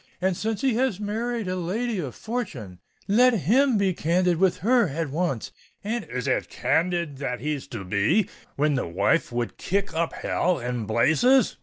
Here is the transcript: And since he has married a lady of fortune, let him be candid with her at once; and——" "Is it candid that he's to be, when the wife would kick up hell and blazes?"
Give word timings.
And 0.19 0.35
since 0.35 0.61
he 0.61 0.73
has 0.77 0.99
married 0.99 1.47
a 1.47 1.55
lady 1.55 1.99
of 1.99 2.15
fortune, 2.15 2.79
let 3.07 3.35
him 3.41 3.77
be 3.77 3.93
candid 3.93 4.37
with 4.37 4.57
her 4.65 4.87
at 4.89 5.11
once; 5.11 5.51
and——" 5.83 6.05
"Is 6.09 6.27
it 6.27 6.49
candid 6.49 7.17
that 7.19 7.39
he's 7.39 7.67
to 7.67 7.83
be, 7.85 8.27
when 8.55 8.73
the 8.73 8.87
wife 8.87 9.31
would 9.31 9.57
kick 9.57 9.93
up 9.93 10.13
hell 10.13 10.57
and 10.57 10.87
blazes?" 10.87 11.55